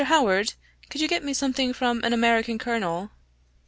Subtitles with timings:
[0.05, 0.55] Howard,
[0.89, 3.11] could you get me something from an American Colonel?"